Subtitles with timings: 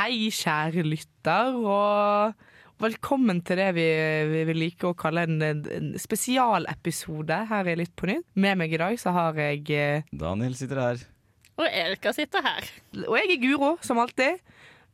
[0.00, 3.84] Hei, kjære lytter, og velkommen til det vi,
[4.30, 8.24] vi vil like å kalle en, en spesialepisode her i Lytt på nytt.
[8.32, 11.04] Med meg i dag så har jeg eh, Daniel sitter her.
[11.60, 12.70] Og Erika sitter her.
[13.02, 14.40] Og jeg er Guro, som alltid.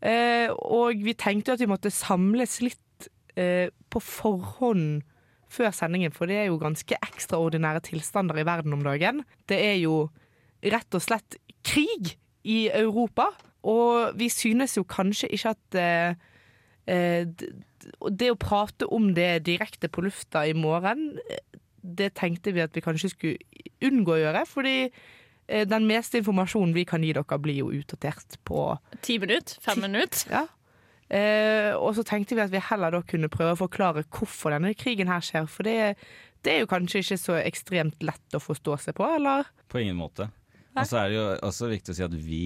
[0.03, 5.04] Eh, og vi tenkte at vi måtte samles litt eh, på forhånd
[5.47, 9.23] før sendingen, for det er jo ganske ekstraordinære tilstander i verden om dagen.
[9.47, 10.09] Det er jo
[10.67, 13.31] rett og slett krig i Europa,
[13.67, 16.32] og vi synes jo kanskje ikke at eh,
[16.87, 17.27] eh,
[18.10, 22.74] det å prate om det direkte på lufta i morgen, eh, det tenkte vi at
[22.74, 27.41] vi kanskje skulle unngå å gjøre, fordi eh, den meste informasjonen vi kan gi dere,
[27.42, 28.68] blir jo utdatert på
[29.06, 29.58] Ti minutter?
[29.62, 30.30] Fem minutter?
[30.33, 30.46] ja.
[31.06, 34.72] Eh, og så tenkte vi at vi heller da kunne prøve å forklare hvorfor denne
[34.74, 35.46] krigen her skjer.
[35.50, 35.94] For det,
[36.42, 39.46] det er jo kanskje ikke så ekstremt lett å forstå seg på, eller?
[39.70, 40.27] På ingen måte.
[40.77, 42.42] Og så er det jo også viktig å si at vi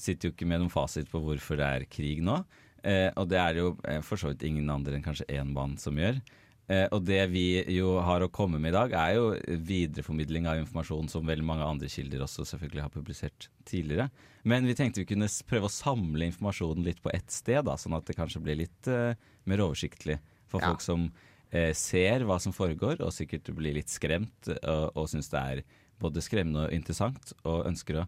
[0.00, 2.40] sitter jo ikke med noen fasit på hvorfor det er krig nå.
[2.86, 5.76] Eh, og det er jo eh, for så vidt ingen andre enn kanskje én mann
[5.82, 6.20] som gjør.
[6.68, 9.30] Eh, og det vi jo har å komme med i dag, er jo
[9.68, 14.10] videreformidling av informasjon som veldig mange andre kilder også selvfølgelig har publisert tidligere.
[14.48, 17.96] Men vi tenkte vi kunne prøve å samle informasjonen litt på ett sted, da, sånn
[17.98, 19.16] at det kanskje blir litt eh,
[19.48, 20.70] mer oversiktlig for Ja.
[20.70, 21.08] folk som
[21.50, 25.40] eh, ser hva som foregår, og sikkert blir litt skremt eh, og, og syns det
[25.40, 25.64] er
[25.98, 28.06] både skremmende og interessant, og ønsker å,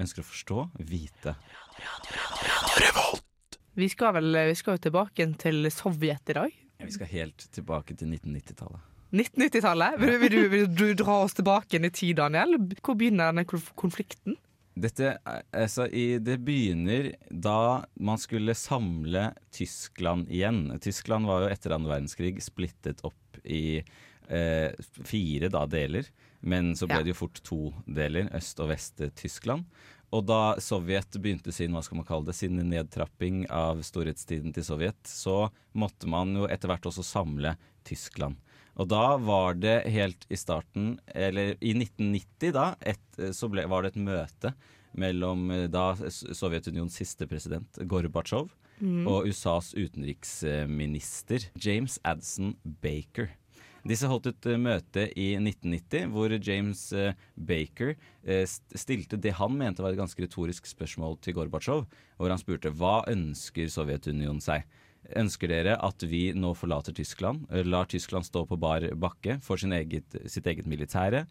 [0.00, 1.34] ønsker å forstå, vite.
[3.74, 6.56] Vi skal vel vi skal jo tilbake til Sovjet i dag.
[6.84, 8.82] Vi skal helt tilbake til 1990-tallet.
[9.14, 9.98] 1990-tallet.
[10.00, 12.56] Vil, du- vil, vil du dra oss tilbake inn i tid, Daniel?
[12.82, 14.36] Hvor begynner denne konflikten?
[14.74, 15.12] Dette,
[15.54, 20.64] altså, i, det begynner da man skulle samle Tyskland igjen.
[20.82, 23.84] Tyskland var jo etter annen verdenskrig splittet opp i
[24.28, 24.72] eh,
[25.04, 26.08] fire da, deler,
[26.40, 27.02] men så ble Ja.
[27.02, 29.64] det jo fort to deler, Øst- og Vest-Tyskland.
[30.14, 34.62] Og da Sovjet begynte sin hva skal man kalle det, sin nedtrapping av storhetstiden til
[34.62, 38.36] Sovjet, så måtte man jo etter hvert også samle Tyskland.
[38.76, 42.98] Og da var det helt i starten, eller i 1990 da, et,
[43.34, 44.54] så ble, var det et møte
[44.94, 48.50] mellom eh, da Sovjetunionens siste president Gorbatsjov
[49.06, 53.30] og USAs utenriksminister James Adson Baker.
[53.84, 57.92] Disse holdt et eh, møte i 1990 hvor James eh, Baker
[58.24, 61.84] eh, stilte det han mente var et ganske retorisk spørsmål til Gorbatsjov,
[62.16, 64.64] hvor han spurte hva ønsker Sovjetunionen seg?
[65.20, 70.16] Ønsker dere at vi nå forlater Tyskland, lar Tyskland stå på bar bakke for eget,
[70.32, 71.26] sitt eget militære,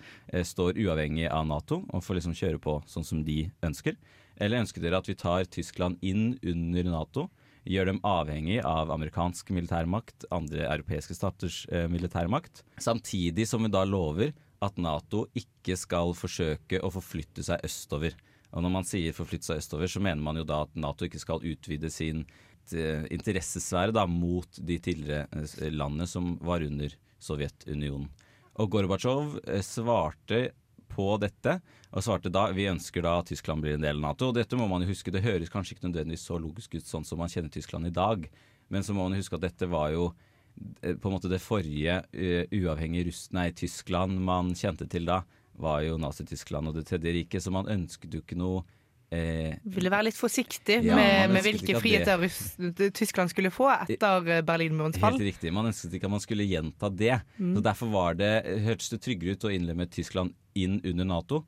[0.45, 3.97] står uavhengig av Nato og får liksom kjøre på sånn som de ønsker?
[4.37, 7.25] Eller ønsker dere at vi tar Tyskland inn under Nato,
[7.69, 13.85] gjør dem avhengig av amerikansk militærmakt, andre europeiske staters eh, militærmakt, samtidig som vi da
[13.87, 18.15] lover at Nato ikke skal forsøke å forflytte seg østover.
[18.53, 21.21] Og når man sier forflytte seg østover, så mener man jo da at Nato ikke
[21.21, 22.23] skal utvide sin
[22.71, 28.11] eh, interessesfære da mot de tidligere eh, landene som var under Sovjetunionen.
[28.61, 30.45] Og Gorbatsjov eh, svarte
[30.93, 31.57] på dette,
[31.91, 34.29] og svarte da vi ønsker da at Tyskland blir en del av Nato.
[34.29, 37.07] Og dette må man jo huske, det høres kanskje ikke nødvendigvis så logisk ut sånn
[37.07, 38.27] som man kjenner Tyskland i dag,
[38.73, 40.11] men så må man huske at dette var jo
[40.81, 45.23] eh, på en måte det forrige uh, uavhengige Russ nei, Tyskland man kjente til da,
[45.61, 48.63] var jo Nazi-Tyskland og Det tredje riket, så man ønsket jo ikke noe
[49.13, 54.29] eh, Ville være litt forsiktig Ja, med, med hvilke friheter det, Tyskland skulle få etter
[54.39, 55.17] eh, Berlinmurens fall.
[55.17, 55.53] Helt riktig.
[55.55, 57.19] Man ønsket ikke at man skulle gjenta det.
[57.37, 58.31] Så Derfor var det,
[58.65, 61.43] hørtes det tryggere ut å innlemme Tyskland inn under Nato.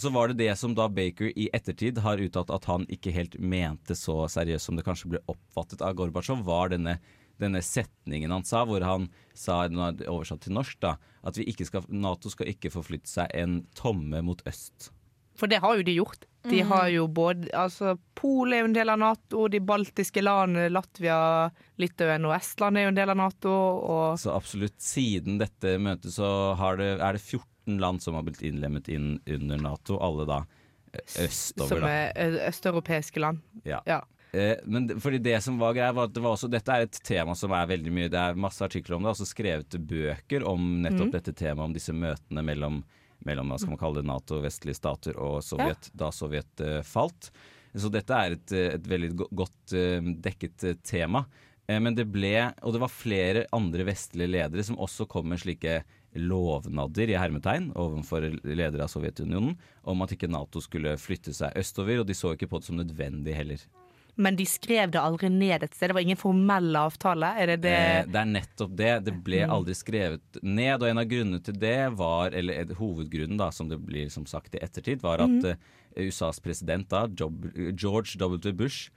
[0.00, 3.34] Så var det det som da Baker i ettertid har uttalt at han ikke helt
[3.38, 6.98] mente så seriøst som det kanskje ble oppfattet av Gorbatsjov, var denne,
[7.42, 10.94] denne setningen han sa, hvor han sa, er oversatt til norsk, da,
[11.26, 14.92] at vi ikke skal, Nato skal ikke forflytte seg en tomme mot øst.
[15.40, 16.26] For det har jo de gjort.
[16.48, 20.70] De har jo både altså, Polen er jo en del av Nato, de baltiske landene,
[20.72, 21.16] Latvia,
[21.80, 23.52] Litauen og Estland er jo en del av Nato.
[23.52, 26.30] Og Så absolutt siden dette møtet så
[26.60, 30.40] har det, er det 14 land som har blitt innlemmet inn under Nato, alle da
[31.20, 31.90] østover, som da.
[31.92, 33.40] er ø- østeuropeiske land.
[33.64, 33.80] Ja.
[33.86, 34.00] Ja.
[34.32, 37.00] Eh, men fordi det som var greia var at det var også, Dette er et
[37.02, 40.68] tema som er veldig mye Det er masse artikler om det, også skrevet bøker om
[40.84, 42.84] nettopp dette temaet, om disse møtene mellom,
[43.26, 47.30] mellom hva skal man kalle det, Nato, vestlige stater og Sovjet, da Sovjet eh, falt.
[47.76, 51.26] Så dette er et, eh, et veldig godt eh, dekket tema.
[51.70, 55.76] Men det ble, og det var flere andre vestlige ledere som også kom med slike
[56.18, 59.54] lovnader i hermetegn overfor ledere av Sovjetunionen
[59.86, 62.80] om at ikke Nato skulle flytte seg østover, og de så ikke på det som
[62.80, 63.62] nødvendig heller.
[64.20, 65.90] Men de skrev det aldri ned et sted.
[65.90, 67.32] Det var ingen formell avtale.
[67.40, 67.74] Er det det?
[67.74, 68.92] Eh, det er nettopp det.
[69.08, 70.76] Det ble aldri skrevet ned.
[70.82, 74.58] Og en av grunnene til det var, eller hovedgrunnen da, som det blir som sagt
[74.58, 75.60] i ettertid, var at eh,
[75.96, 78.52] USAs president da, Job, George W.
[78.52, 78.90] Bush,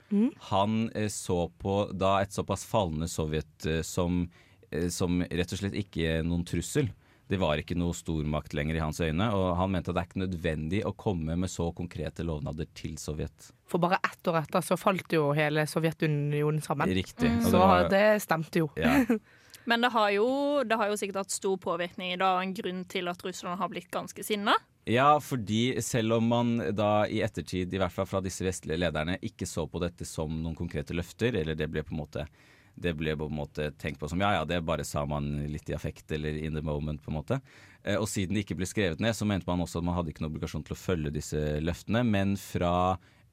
[0.50, 4.26] han eh, så på da et såpass fallende Sovjet eh, som,
[4.70, 6.90] eh, som rett og slett ikke noen trussel.
[7.30, 10.08] Det var ikke noe stormakt lenger i hans øyne, og han mente at det er
[10.10, 13.50] ikke nødvendig å komme med så konkrete lovnader til Sovjet.
[13.66, 16.92] For bare ett år etter så falt jo hele Sovjetunionen sammen.
[16.92, 17.30] Riktig.
[17.32, 17.40] Mm.
[17.46, 18.70] Så det var- det stemte jo.
[18.76, 19.04] ja.
[19.66, 22.82] Men det har, jo, det har jo sikkert hatt stor påvirkning i dag, en grunn
[22.84, 24.52] til at Russland har blitt ganske sinna.
[24.84, 29.16] Ja, fordi selv om man da i ettertid, i hvert fall fra disse vestlige lederne,
[29.24, 32.26] ikke så på dette som noen konkrete løfter, eller det ble på en måte
[32.74, 35.70] det ble på en måte tenkt på som ja, ja, det bare sa man litt
[35.70, 37.40] i affekt eller in the moment, på en måte.
[37.82, 40.12] Eh, og siden det ikke ble skrevet ned, så mente man også at man hadde
[40.12, 42.02] ikke noen obligasjon til å følge disse løftene.
[42.08, 42.74] Men fra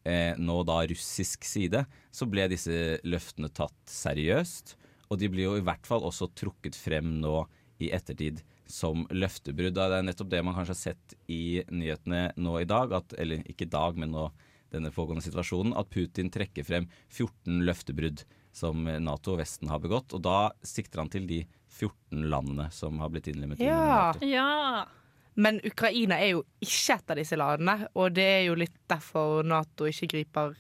[0.03, 4.77] eh, nå da russisk side så ble disse løftene tatt seriøst.
[5.11, 7.41] Og de blir jo i hvert fall også trukket frem nå
[7.81, 9.75] i ettertid som løftebrudd.
[9.75, 13.43] Det er nettopp det man kanskje har sett i nyhetene nå i dag, at, eller
[13.49, 14.29] ikke i dag, men nå
[14.71, 20.13] denne pågående situasjonen, at Putin trekker frem 14 løftebrudd som Nato og Vesten har begått.
[20.13, 24.11] Og da sikter han til de 14 landene som har blitt innlemmet i Ja.
[24.13, 24.25] Nato.
[24.27, 24.85] Ja.
[25.35, 29.43] Men Ukraina er jo ikke et av disse landene, og det er jo litt derfor
[29.47, 30.55] Nato ikke griper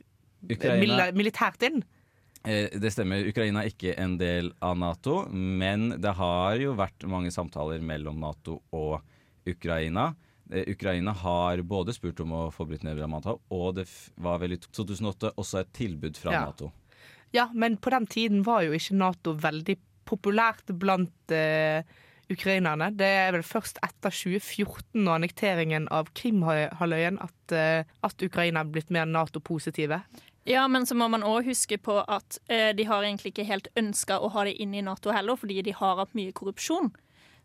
[0.47, 1.83] Ukraina- mil militært inn.
[2.43, 3.27] Eh, Det stemmer.
[3.27, 8.19] Ukraina er ikke en del av Nato, men det har jo vært mange samtaler mellom
[8.19, 9.01] Nato og
[9.45, 10.15] Ukraina.
[10.51, 13.87] Eh, Ukraina har både spurt om å få blitt ned Nato, og det
[14.17, 16.45] var vel i 2008 også et tilbud fra Ja.
[16.45, 16.71] Nato.
[17.35, 21.83] Ja, men på den tiden var jo ikke Nato veldig populært blant uh,
[22.31, 22.89] ukrainerne.
[22.95, 28.73] Det er vel først etter 2014 og annekteringen av Krimhalvøya at, uh, at Ukraina er
[28.73, 30.01] blitt mer Nato-positive.
[30.43, 33.67] ja, men så må man òg huske på at eh, de har egentlig ikke helt
[33.77, 36.89] ønska å ha det inn i Nato heller, fordi de har hatt mye korrupsjon.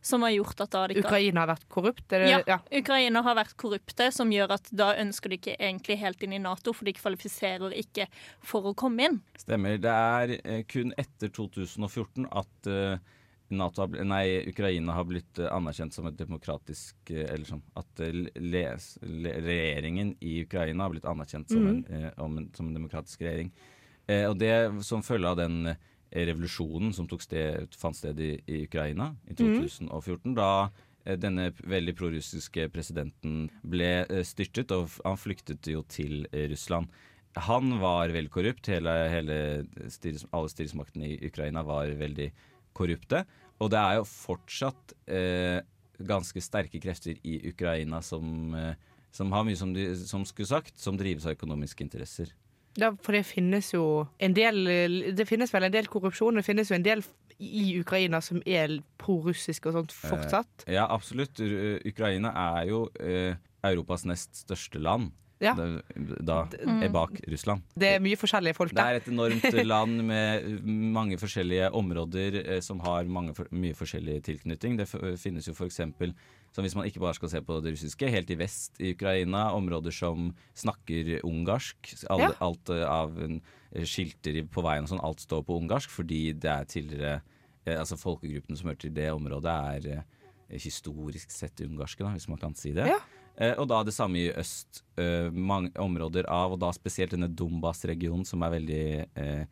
[0.04, 2.04] Som har gjort at da de ikke Ukraina har vært korrupt.
[2.12, 2.60] Det, ja, ja.
[2.78, 6.42] Ukraina har vært korrupte, som gjør at da ønsker de ikke egentlig helt inn i
[6.42, 8.06] Nato, for de kvalifiserer ikke
[8.44, 9.20] for å komme inn.
[9.40, 9.80] Stemmer.
[9.82, 13.14] Det er eh, kun etter 2014 at eh,
[13.48, 18.02] NATO har, blitt, nei, Ukraina har blitt eh, anerkjent som et demokratisk Eller sånn at
[18.02, 23.22] les, le, regjeringen i Ukraina har blitt anerkjent som, en, eh, en, som en demokratisk
[23.22, 23.52] regjering.
[24.06, 24.54] Eh, og det
[24.86, 25.76] som følge av den
[26.16, 30.70] revolusjonen som sted, fant sted i, i Ukraina i 2014, da
[31.04, 36.88] eh, denne veldig prorussiske presidenten ble eh, styrtet, og han flyktet jo til eh, Russland.
[37.46, 38.70] Han var veldig korrupt.
[38.72, 39.38] Hele, hele
[39.92, 42.30] styres, alle styresmaktene i Ukraina var veldig
[42.76, 43.26] korrupte.
[43.60, 45.60] Og det er jo fortsatt eh,
[46.04, 48.74] ganske sterke krefter i Ukraina som, eh,
[49.12, 52.32] som har mye som, de, som skulle sagt, som drives av økonomiske interesser.
[52.80, 54.66] Ja, for det finnes jo en del
[55.16, 56.36] Det finnes vel en del korrupsjon.
[56.36, 57.04] Det finnes jo en del
[57.38, 60.64] i Ukraina som er prorussiske og sånt fortsatt.
[60.72, 61.40] Ja, absolutt.
[61.84, 63.36] Ukraina er jo eh,
[63.66, 65.12] Europas nest største land.
[65.36, 65.52] Ja.
[65.52, 65.66] Da,
[66.24, 66.36] da
[66.80, 67.66] er bak Russland.
[67.76, 70.46] Det er mye forskjellige folk Det er et enormt land med
[70.96, 74.78] mange forskjellige områder eh, som har mange, mye forskjellig tilknytning.
[74.80, 74.88] Det
[75.20, 75.82] finnes jo f.eks.
[76.56, 79.50] som hvis man ikke bare skal se på det russiske, helt i vest i Ukraina,
[79.52, 81.92] områder som snakker ungarsk.
[82.08, 82.38] Alle, Ja.
[82.46, 83.12] Alt eh, av
[83.84, 87.16] skilter på veien og sånn, alt står på ungarsk fordi det er tidligere
[87.66, 92.28] eh, Altså folkegruppene som hører til det området, er eh, historisk sett ungarske, da, hvis
[92.30, 92.86] man kan si det.
[92.88, 93.00] Ja.
[93.36, 94.80] Eh, og da det samme i øst.
[94.96, 99.44] Eh, mange områder av, og da spesielt denne Dombas-regionen som er veldig eh,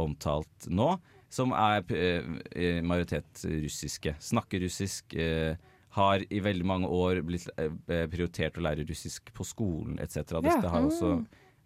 [0.00, 0.96] omtalt nå,
[1.30, 2.24] som er eh,
[2.56, 4.16] eh, majoritet russiske.
[4.32, 5.14] Snakker russisk.
[5.14, 5.54] Eh,
[5.98, 10.38] har i veldig mange år blitt eh, prioritert å lære russisk på skolen etc.
[10.40, 11.12] Dette har også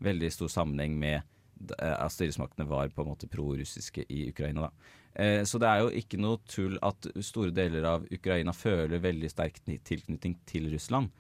[0.03, 1.21] veldig stor sammenheng med
[1.79, 4.67] eh, at styresmaktene var på en måte pro-russiske i Ukraina.
[4.69, 4.71] da.
[5.15, 9.31] Eh, Så det er jo ikke noe tull at store deler av Ukraina føler veldig
[9.31, 11.11] sterk tilknytning til Russland.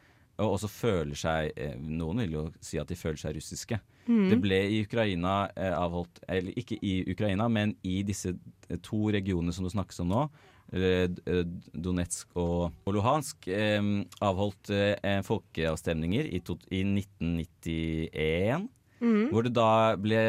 [0.40, 3.78] Og også føler seg eh, Noen vil jo si at de føler seg russiske.
[4.08, 8.32] Det ble i Ukraina eh, avholdt Eller ikke i Ukraina, men i disse
[8.68, 13.82] eh, to regionene som det snakkes om nå, eh, eh, Donetsk og Luhansk, eh,
[14.24, 18.70] avholdt eh, folkeavstemninger i, to, i 1991.
[19.02, 20.28] Hvor det da ble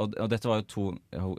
[0.00, 0.84] og, dette var jo to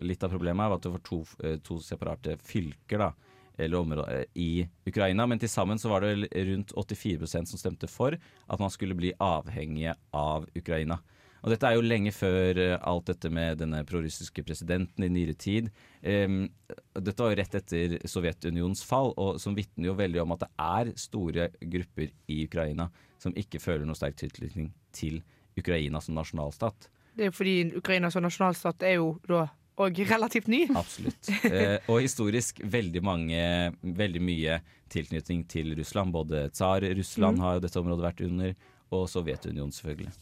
[0.06, 3.12] Litt av problemet var at det var to, eh, to separate fylker, da.
[3.58, 5.26] Eller områder i Ukraina.
[5.26, 9.16] Men til sammen så var det rundt 84% som stemte for at man skulle bli
[9.18, 11.00] avhengige av Ukraina.
[11.48, 15.38] Og dette er jo lenge før eh, alt dette med denne prorussiske presidenten i nyere
[15.40, 15.70] tid.
[16.04, 20.50] Dette var jo rett etter Sovjetunionens fall, og som vitner jo veldig om at det
[20.68, 22.90] er store grupper i Ukraina
[23.22, 25.22] som ikke føler noe sterk tilknytning til
[25.58, 26.90] Ukraina som nasjonalstat.
[27.18, 30.64] Det er fordi Ukraina som nasjonalstat er jo da og relativt ny.
[30.74, 31.30] Absolutt.
[31.46, 33.42] Eh, og historisk veldig mange,
[33.82, 34.58] veldig mye
[34.90, 36.14] tilknytning til Russland.
[36.16, 38.56] Både tsar Russland har jo dette området vært under,
[38.90, 40.14] og Sovjetunionen selvfølgelig.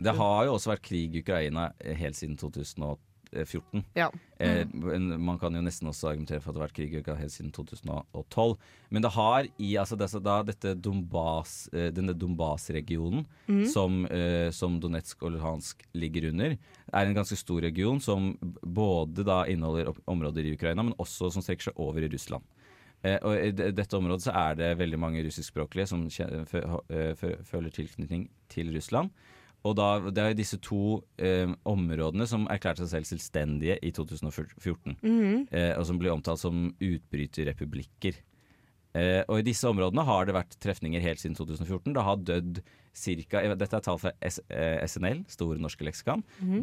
[0.00, 3.84] Det har jo også vært krig i Ukraina eh, helt siden 2014.
[3.96, 4.08] Ja.
[4.38, 7.20] Eh, man kan jo nesten også argumentere for at det har vært krig i Ukraina
[7.20, 8.56] helt siden 2012.
[8.94, 13.26] Men det har i altså det, da, dette Donbas, eh, denne Donbas-regionen,
[13.72, 16.58] som, eh, som Donetsk og Luhansk ligger under,
[16.92, 21.44] er en ganske stor region som både da inneholder områder i Ukraina, men også som
[21.44, 22.44] strekker seg over i Russland.
[23.04, 28.28] Eh, og I dette området så er det veldig mange russiskspråklige som eh, føler tilknytning
[28.52, 29.12] til Russland.
[29.66, 34.96] Og da, Det er disse to eh, områdene som erklærte seg selv selvstendige i 2014.
[35.50, 38.14] eh, og som blir omtalt som utbryterrepublikker.
[38.96, 41.92] Eh, og I disse områdene har det vært trefninger helt siden 2014.
[41.92, 42.60] Det har dødd
[42.96, 46.22] cirka, Dette er tall fra S, eh, SNL, Store norske leksikon.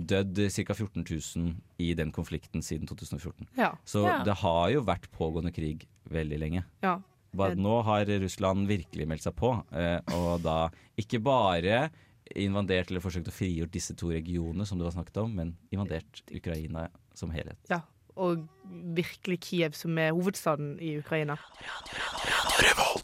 [0.10, 0.74] Dødd ca.
[0.74, 3.46] 14 000 i den konflikten siden 2014.
[3.58, 3.76] Ja.
[3.86, 4.24] Så Ja.
[4.24, 6.64] det har jo vært pågående krig veldig lenge.
[6.82, 7.00] ja.
[7.36, 11.90] Bare nå har Russland virkelig meldt seg på, eh, og da ikke bare
[12.36, 16.24] invadert eller forsøkt å frigjøre disse to regionene som du har snakket om, men invadert
[16.32, 16.88] Ukraina
[17.18, 17.60] som helhet.
[17.72, 17.84] ja.
[18.14, 18.44] Og
[18.94, 21.34] virkelig Kiev, som er hovedstaden i Ukraina.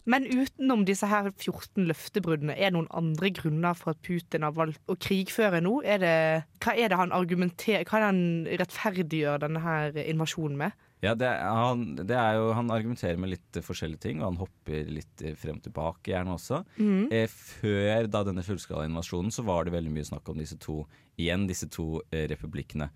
[0.06, 4.54] Men utenom disse her 14 løftebruddene, er det noen andre grunner for at Putin har
[4.54, 5.80] valgt å krigføre nå?
[5.82, 6.14] Er det,
[6.62, 8.22] hva er det han argumenterer Hva er det han
[8.62, 10.78] rettferdiggjør denne her invasjonen med?
[11.00, 15.22] Ja, det han, det jo, han argumenterer med litt forskjellige ting, og han hopper litt
[15.24, 16.60] eh, frem og tilbake gjerne også.
[17.16, 20.82] Eh, før da denne fullskalainvasjonen så var det veldig mye snakk om disse to
[21.20, 22.90] igjen, disse to eh, republikkene.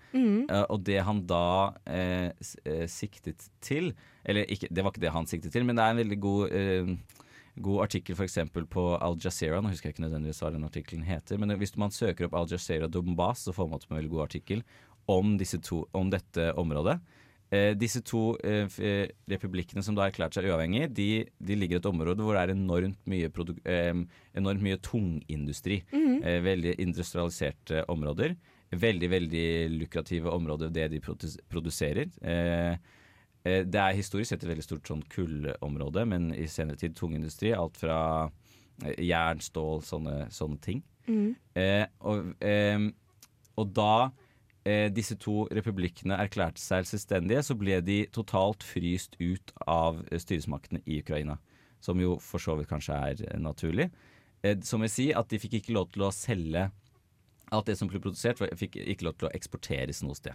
[0.50, 2.28] Eh, og det han da eh,
[2.64, 3.94] eh, siktet til
[4.24, 6.54] Eller ikke, det var ikke det han siktet til, men det er en veldig god
[7.54, 8.38] God artikkel f.eks.
[8.50, 9.60] på Al Jazeera.
[9.62, 11.38] Nå husker jeg ikke nødvendigvis hva den artikkelen heter.
[11.38, 14.24] Men hvis man søker opp Al Jazeera Dombas, så får man opp en veldig god
[14.24, 14.64] artikkel
[15.06, 16.98] om, to, om dette området.
[17.54, 21.08] Eh, disse to eh, eh, republikkene som da har erklært seg uavhengige, de,
[21.38, 23.30] de ligger i et område hvor det er enormt mye,
[23.70, 23.92] eh,
[24.40, 25.82] enormt mye tungindustri.
[26.24, 28.34] Eh, veldig industrialiserte områder.
[28.74, 29.46] Veldig, veldig
[29.76, 31.02] lukrative områder, det de
[31.52, 32.10] produserer.
[32.24, 32.74] Eh,
[33.44, 37.54] eh, det er historisk sett et veldig stort sånn kullområde, men i senere tid tungindustri.
[37.54, 38.00] Alt fra
[38.98, 40.82] jern, stål, sånne, sånne ting.
[41.54, 42.88] Eh, og, eh,
[43.60, 44.10] og da
[44.64, 50.20] eh, disse to republikkene erklærte seg selvstendige, så ble de totalt fryst ut av eh,
[50.20, 51.38] styresmaktene i Ukraina.
[51.84, 53.90] Som jo for så vidt kanskje er eh, naturlig.
[54.42, 56.70] Eh, som jeg sier, at de fikk ikke lov til å selge
[57.52, 60.32] Alt det som ble produsert, fikk ikke lov til å eksporteres noe sted.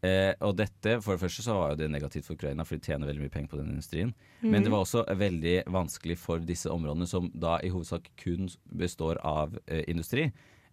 [0.00, 2.86] Eh, og dette, for det første så var jo det negativt for Ukraina, for de
[2.86, 4.12] tjener veldig mye penger på den industrien.
[4.40, 8.48] Men det var også veldig vanskelig for disse områdene, som da i hovedsak kun
[8.80, 10.28] består av eh, industri.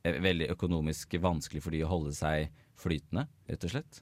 [0.06, 4.02] Eh, veldig økonomisk vanskelig for de å holde seg flytende, rett og slett.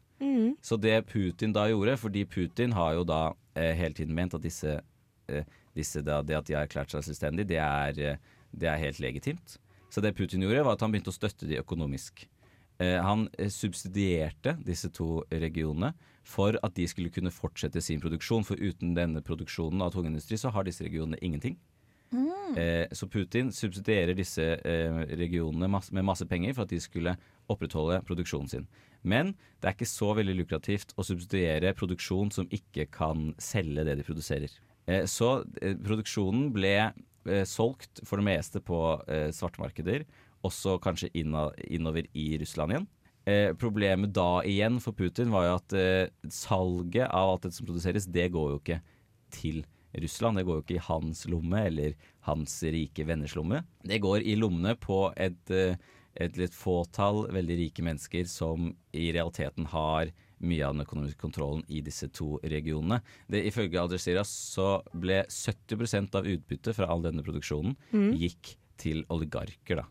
[0.63, 3.21] Så det Putin da gjorde, fordi Putin har jo da
[3.55, 4.79] eh, hele tiden ment at disse,
[5.27, 8.81] eh, disse da, det at de har erklært seg selvstendig, det er, eh, det er
[8.81, 9.57] helt legitimt.
[9.93, 12.25] Så det Putin gjorde, var at han begynte å støtte de økonomisk.
[12.81, 15.93] Eh, han eh, subsidierte disse to regionene
[16.25, 18.45] for at de skulle kunne fortsette sin produksjon.
[18.47, 21.59] For uten denne produksjonen av tungindustri så har disse regionene ingenting.
[22.60, 27.15] Eh, så Putin subsidierer disse eh, regionene masse, med masse penger for at de skulle
[27.51, 28.67] opprettholde produksjonen sin.
[29.03, 33.98] Men det er ikke så veldig lukrativt å subsidiere produksjon som ikke kan selge det
[34.00, 34.53] de produserer.
[34.88, 40.05] Eh, så eh, produksjonen ble eh, solgt for det meste på eh, svartemarkeder,
[40.43, 42.88] også kanskje innover i Russland igjen.
[43.24, 47.67] Eh, problemet da igjen for Putin var jo at eh, salget av alt dette som
[47.70, 48.82] produseres, det går jo ikke
[49.34, 50.38] til Russland.
[50.38, 51.97] Det går jo ikke i hans lomme eller
[52.27, 53.63] hans rike venners lomme.
[53.83, 55.75] Det går i lommene på et, eh,
[56.15, 60.12] et litt fåtall veldig rike mennesker som i realiteten har
[60.43, 63.01] mye av den økonomiske kontrollen i disse to regionene.
[63.31, 63.93] Det, ifølge Al
[64.27, 67.77] så ble 70% av utbyttet fra all denne produksjonen
[68.19, 69.83] gikk til oligarker.
[69.83, 69.85] da.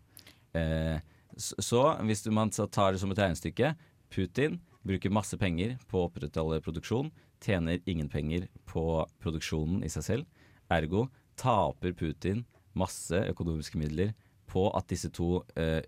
[0.53, 1.01] Eh,
[1.37, 3.75] så, så hvis man tar det som et regnestykke
[4.13, 7.11] Putin bruker masse penger på å opprettholde produksjon,
[7.43, 8.85] tjener ingen penger på
[9.23, 10.27] produksjonen i seg selv.
[10.73, 11.07] Ergo
[11.37, 12.45] taper Putin
[12.79, 14.15] masse økonomiske midler
[14.53, 15.83] på at disse to eh,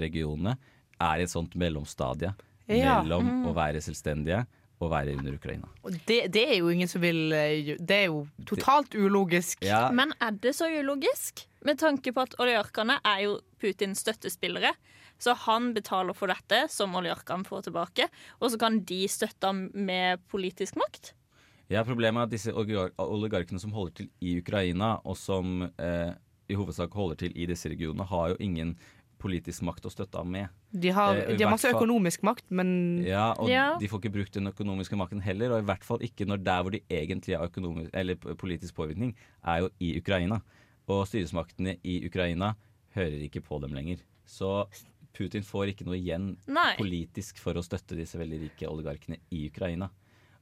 [0.00, 0.56] regionene
[1.00, 2.34] er i et sånt mellomstadie
[2.68, 2.96] Ja.
[3.02, 4.40] mellom å være selvstendige
[4.82, 5.68] og være under Ukraina.
[5.86, 9.62] Og det, det er jo ingen som vil eh, Det er jo totalt ulogisk.
[9.64, 11.46] Ja, Men er det så ulogisk?
[11.66, 14.70] Med tanke på at oligarkene er jo Putins støttespillere.
[15.18, 18.06] Så han betaler for dette, som oligarkene får tilbake.
[18.40, 21.14] Og så kan de støtte ham med politisk makt.
[21.72, 26.12] Ja, Problemet er at disse oligarkene som holder til i Ukraina, og som eh,
[26.52, 28.76] i hovedsak holder til i disse regionene, har jo ingen
[29.18, 30.52] politisk makt å støtte ham med.
[30.76, 33.76] De har, Eh, de har masse fall- økonomisk makt, men Ja, Og Ja.
[33.80, 36.62] de får ikke brukt den økonomiske makten heller, og i hvert fall ikke når der
[36.62, 37.50] hvor de egentlig har
[37.94, 40.42] eller politisk påvirkning, er jo i Ukraina.
[40.92, 42.52] Og styresmaktene i Ukraina
[42.96, 44.02] hører ikke på dem lenger.
[44.26, 44.66] Så
[45.16, 46.74] Putin får ikke noe igjen Nei.
[46.78, 49.88] politisk for å støtte disse veldig rike oligarkene i Ukraina.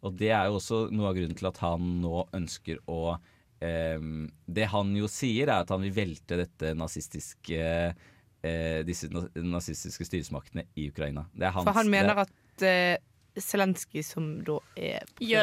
[0.04, 3.14] Og det er jo også noe av grunnen til at han nå ønsker å
[3.64, 4.00] eh,
[4.44, 7.62] Det han jo sier, er at han vil velte dette nazistiske
[8.44, 9.08] eh, disse
[9.40, 11.24] nazistiske styresmaktene i Ukraina.
[11.32, 12.96] Det er hans, For han det- mener at uh,
[13.40, 15.04] Zelenskyj, som da er?
[15.20, 15.42] Jeg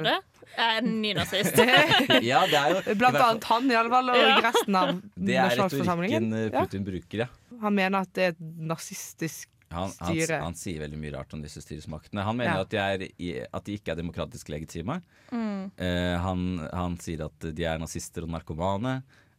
[0.57, 1.55] er nynazist.
[2.23, 4.35] Ja, det er jo Blant annet han, i alle fall, og Ja.
[4.45, 6.27] resten av Det er nasjonalforsamlingen.
[6.31, 6.65] retorikken eh, Ja.
[6.65, 7.27] Putin bruker, ja.
[7.61, 8.39] Han mener at det er et
[8.71, 10.39] nazistisk Han, han, styre.
[10.43, 12.23] han sier veldig mye rart om disse styresmaktene.
[12.27, 12.61] Han mener Ja.
[12.65, 14.97] at, de er, at de ikke er demokratisk legitime.
[15.31, 15.71] Mm.
[15.79, 16.41] Uh, han,
[16.73, 18.97] han sier at de er nazister og narkomane.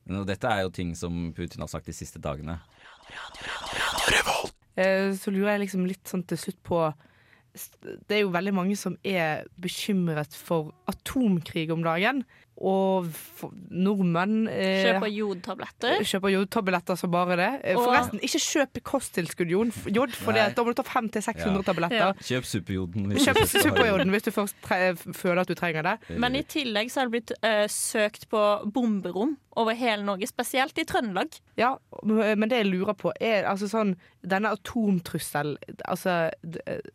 [0.08, 2.56] Og dette er jo ting som Putin har sagt de siste dagene.
[4.74, 6.80] Eh, Så lurer jeg liksom litt sånn til slutt på
[7.52, 12.22] Det er jo veldig mange som er bekymret for atomkrig om dagen.
[12.62, 13.06] Og
[13.70, 16.02] nordmenn eh, Kjøper jodtabletter.
[16.06, 17.48] kjøper jodtabletter som bare det.
[17.64, 19.48] Eh, Og- Forresten, ikke kjøp kosttilskudd.
[19.50, 21.62] Jod, for da må du ta 500-600 Ja.
[21.62, 21.96] tabletter.
[21.96, 22.12] Ja.
[22.12, 23.06] Kjøp superjoden.
[23.12, 26.18] hvis Kjøp du superjoden hvis du først tre føler at du trenger det.
[26.18, 30.78] Men i tillegg så har det blitt uh, søkt på bomberom over hele Norge, spesielt
[30.78, 31.28] i Trøndelag.
[31.58, 36.30] Ja, men det jeg lurer på, er altså sånn Denne atomtrusselen, altså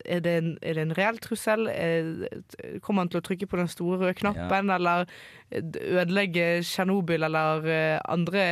[0.06, 1.68] Er det en, er det en reell trussel?
[1.68, 5.06] Er- Kommer han til å trykke på den store røde knappen, eller
[5.52, 8.44] ødelegge Tsjernobyl eller eh, andre,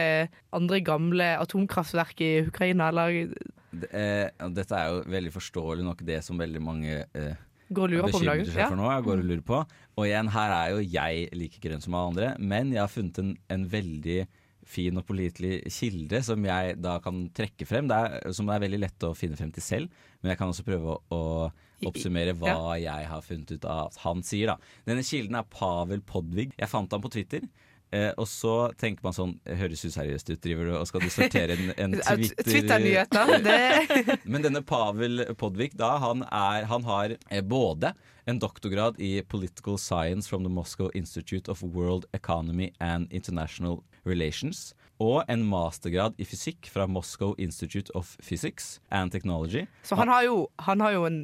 [0.55, 3.33] andre gamle atomkraftverk i Ukraina, eller
[3.75, 7.35] Det, eh, dette er jo veldig forståelig nok det som veldig mange eh,
[7.73, 8.45] går og lurer på om dagen?
[8.47, 8.87] seg for nå.
[8.91, 9.59] Jeg går og lurer på.
[9.95, 13.19] Og igjen, her er jo jeg like grønn som alle andre, men jeg har funnet
[13.19, 14.19] en, en veldig
[14.65, 17.89] fin og pålitelig kilde som jeg da kan trekke frem.
[17.89, 20.65] Det er, som er veldig lett å finne frem til selv, men jeg kan også
[20.67, 24.53] prøve å, å oppsummere hva jeg har funnet ut av at han sier.
[24.53, 24.73] da.
[24.87, 26.51] Denne kilden er Pavel Podvig.
[26.57, 27.45] Jeg fant ham på Twitter.
[27.93, 31.55] Eh, og så tenker man sånn Høres useriøst ut, driver du og skal du sortere
[31.55, 32.47] en, en Twitter...
[32.47, 33.35] Twitter-nyheter.
[33.45, 37.93] Det Men denne Pavel Podvik, da, han, er, han har eh, både
[38.25, 44.73] en doktorgrad i Political Science from the Moscow Institute of World Economy and International Relations
[45.03, 49.65] og en mastergrad i fysikk fra Moscow Institute of Physics and Technology.
[49.83, 51.17] Så han har jo, han har jo en,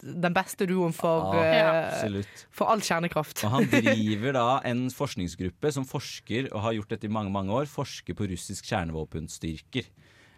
[0.00, 2.20] den beste duoen for, Ja, uh,
[2.54, 3.42] for all kjernekraft.
[3.44, 7.52] Og han driver da en forskningsgruppe som forsker, og har gjort dette i mange mange
[7.52, 9.90] år, forsker på russisk kjernevåpenstyrker.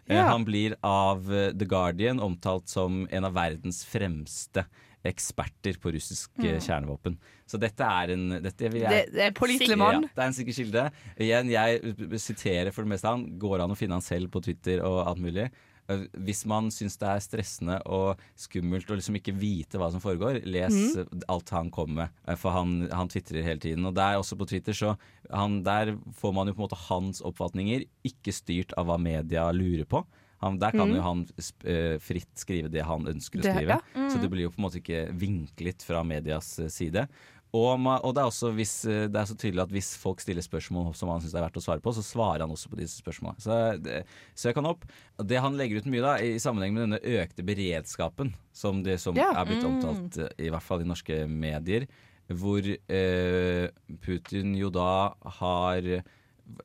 [0.09, 0.23] Eh, Ja.
[0.31, 4.65] Han blir av The Guardian omtalt som en av verdens fremste
[5.07, 6.59] eksperter på russisk mm.
[6.65, 7.15] kjernevåpen.
[7.47, 10.03] Så dette er en dette vil Det, jeg, det er en pålitelig mann.
[10.03, 10.85] ja, det er en sikker kilde.
[11.15, 13.25] Igjen, jeg siterer for det meste han.
[13.39, 15.47] Går an å finne han selv på Twitter og alt mulig.
[15.89, 20.03] Eh, Hvis man syns det er stressende og skummelt å liksom ikke vite hva som
[20.03, 22.21] foregår, les eh, alt han kommer med.
[22.27, 23.87] Eh, For han, han tvitrer hele tiden.
[23.89, 24.95] Og der også på Twitter, så
[25.31, 29.49] han, der får man jo på en måte hans oppfatninger, ikke styrt av hva media
[29.55, 30.03] lurer på.
[30.41, 30.95] Han, der kan mm.
[30.95, 31.25] jo han
[31.67, 33.79] eh, fritt skrive det han ønsker å Det- skrive.
[33.95, 34.07] mm.
[34.13, 37.07] Så det blir jo på en måte ikke vinklet fra medias eh, side.
[37.49, 40.45] Og, og det er også hvis, eh, det er så tydelig at hvis folk stiller
[40.45, 43.01] spørsmål som han syns er verdt å svare på, så svarer han også på disse
[43.01, 43.41] spørsmålene.
[43.41, 44.03] Så det,
[44.37, 44.85] søk han opp.
[45.17, 49.17] Det han legger ut mye da, i sammenheng med denne økte beredskapen, som det som
[49.17, 49.31] Ja.
[49.33, 51.87] er blitt omtalt, eh, i hvert fall i norske medier,
[52.29, 53.67] hvor eh,
[54.05, 55.81] Putin jo da har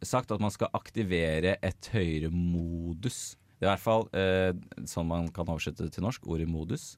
[0.05, 3.37] sagt at man skal aktivere et høyere modus.
[3.65, 4.05] I hvert fall
[4.87, 6.93] sånn man kan oversette det til norsk, ordet modus.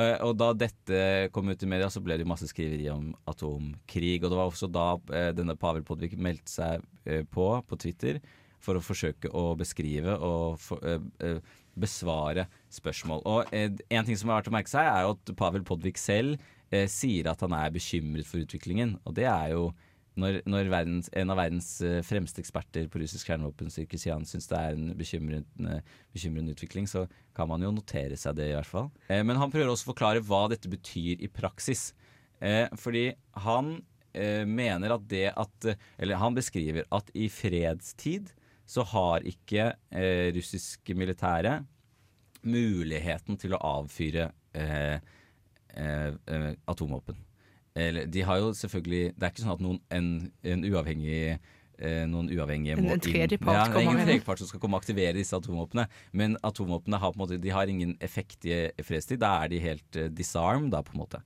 [0.00, 1.00] Eh, og da dette
[1.36, 4.22] kom ut i media, så ble det masse skriveri om atomkrig.
[4.22, 6.88] Og det var også da eh, denne Pavel Podvik meldte seg
[7.34, 8.20] på på Twitter
[8.62, 10.78] for å forsøke å beskrive og for,
[11.74, 13.24] besvare spørsmål.
[13.26, 16.38] Og en ting som er verdt å merke seg, er jo at Pavel Podvik selv
[16.70, 18.94] sier at han er bekymret for utviklingen.
[19.02, 19.72] Og det er jo
[20.20, 24.58] når, når verdens, en av verdens eh, fremste eksperter på russisk kjernevåpen, Sirkisian, syns det
[24.58, 25.78] er en bekymrende,
[26.12, 28.90] bekymrende utvikling, så kan man jo notere seg det, i hvert fall.
[29.08, 31.90] Eh, men han prøver også å forklare hva dette betyr i praksis.
[32.42, 33.08] Eh, fordi
[33.46, 33.74] han
[34.12, 38.32] eh, mener at det at Eller han beskriver at i fredstid
[38.68, 41.60] så har ikke eh, russiske militære
[42.42, 44.96] muligheten til å avfyre eh,
[45.76, 47.18] eh, eh, atomvåpen.
[47.74, 50.08] Eller, de har jo selvfølgelig Det er ikke sånn at noen, en,
[50.44, 51.38] en uavhengig
[51.78, 55.32] eh, noen uavhengige En- en tredjepart ja, ingen tredjepart som skal komme og aktivere disse
[55.38, 55.86] atomvåpnene.
[56.12, 59.22] Men atomvåpnene har, måte, de har ingen effekt i fredstid.
[59.24, 61.22] Da er de helt uh, disarm, da, på en måte.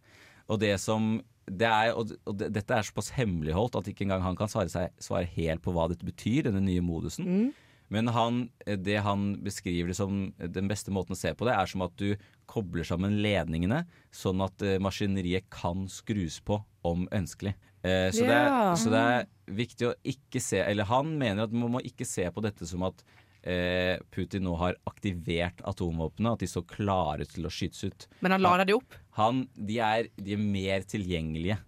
[0.49, 4.23] Og det som det er, og, og det, Dette er såpass hemmeligholdt at ikke engang
[4.25, 7.27] han kan svare, seg, svare helt på hva dette betyr, denne nye modusen.
[7.27, 7.53] Mm.
[7.93, 11.71] Men han, det han beskriver det som den beste måten å se på det, er
[11.71, 12.17] som at du
[12.51, 17.55] kobler sammen ledningene, sånn at eh, maskineriet kan skrus på om ønskelig.
[17.87, 21.53] Eh, så, det er, så det er viktig å ikke se Eller han mener at
[21.55, 23.05] man må ikke se på dette som at
[23.47, 28.09] eh, Putin nå har aktivert atomvåpnene, at de står klare til å skytes ut.
[28.25, 31.61] Men han lader de opp Han, de, er, de er mer tilgjengelige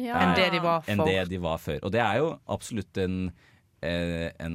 [0.00, 1.80] enn det de var enn det de var før.
[1.84, 3.16] Og det er jo absolutt en,
[3.84, 4.54] en en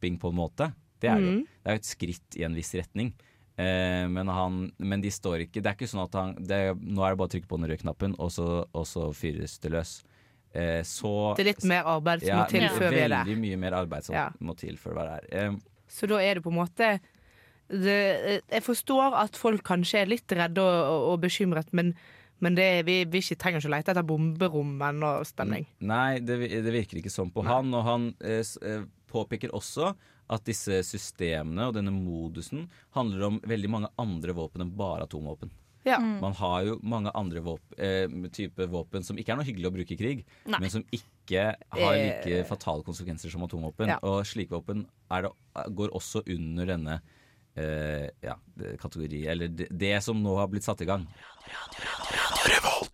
[0.00, 0.72] opptrapping, på en måte.
[1.00, 1.26] Det er mm.
[1.26, 1.46] jo.
[1.62, 3.12] Det er jo et skritt i en viss retning.
[3.56, 7.02] Eh, men, han, men de står ikke Det er ikke sånn at han det, Nå
[7.02, 9.72] er det bare å trykke på den røde knappen, og så, og så fyres det
[9.74, 10.02] løs.
[10.52, 12.70] Eh, så Det er litt mer arbeid som ja, må til Ja.
[12.72, 13.24] før vi er der.
[13.26, 14.28] Veldig mye mer arbeid som Ja.
[14.40, 15.26] må til før vi er der.
[15.32, 15.58] Eh,
[15.90, 17.00] Så da er det på en måte
[17.68, 21.94] det, Jeg forstår at folk kanskje er litt redde og, og, og bekymret, men,
[22.40, 25.66] men det, vi, vi trenger ikke lete etter bomberom ennå stemning.
[25.80, 27.70] Nei, det, det virker ikke sånn på han.
[27.74, 29.92] Og han eh, eh, påpeker også
[30.30, 35.50] at disse systemene og denne modusen handler om veldig mange andre våpen enn bare atomvåpen.
[35.88, 35.96] Ja.
[35.98, 39.74] Man har jo mange andre våpen, eh, type våpen som ikke er noe hyggelig å
[39.74, 40.60] bruke i krig, Nei.
[40.60, 42.44] men som ikke har like Eh.
[42.44, 43.88] fatale konsekvenser som atomvåpen.
[43.88, 43.98] Ja.
[44.02, 45.32] Og slike våpen er det,
[45.74, 47.00] går også under denne
[47.56, 48.36] eh, ja,
[48.78, 51.08] kategori, eller det, det som nå har blitt satt i gang.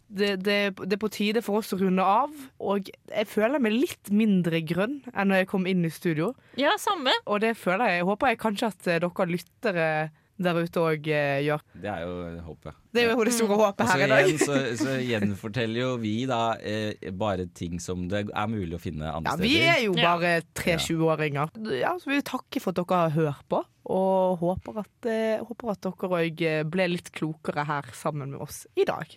[0.07, 3.75] Det, det, det er på tide for oss å runde av, og jeg føler meg
[3.75, 6.31] litt mindre grønn enn når jeg kom inn i studio.
[6.61, 7.14] Ja, samme.
[7.27, 9.88] Og det føler jeg, håper jeg kanskje at eh, dere lyttere
[10.37, 11.62] der ute òg gjør.
[11.81, 12.77] Det er jo håpet.
[12.92, 14.27] Det er jo det store håpet her i dag.
[14.29, 18.83] igjen, så, så gjenforteller jo vi da eh, bare ting som det er mulig å
[18.83, 21.57] finne andre Ja, vi er jo bare tre 20-åringer.
[21.81, 23.62] Ja, så vil vi takke for at dere har hørt på,
[23.97, 28.66] og håper at, eh, håper at dere òg ble litt klokere her sammen med oss
[28.77, 29.16] i dag.